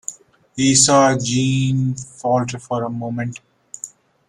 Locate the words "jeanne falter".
1.15-2.57